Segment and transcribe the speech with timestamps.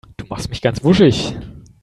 [0.17, 1.35] Du machst mich ganz wuschig.